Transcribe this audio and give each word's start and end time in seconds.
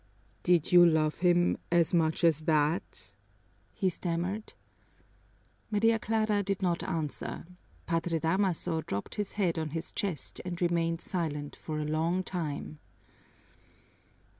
"Did 0.41 0.71
you 0.71 0.83
love 0.83 1.19
him 1.19 1.59
as 1.71 1.93
much 1.93 2.23
as 2.23 2.45
that?" 2.45 3.13
he 3.71 3.87
stammered. 3.87 4.53
Maria 5.69 5.99
Clara 5.99 6.41
did 6.41 6.63
not 6.63 6.81
answer. 6.83 7.45
Padre 7.85 8.17
Damaso 8.17 8.81
dropped 8.81 9.13
his 9.13 9.33
head 9.33 9.59
on 9.59 9.69
his 9.69 9.91
chest 9.91 10.41
and 10.43 10.59
remained 10.59 11.01
silent 11.01 11.55
for 11.55 11.77
a 11.77 11.85
long 11.85 12.23
time. 12.23 12.79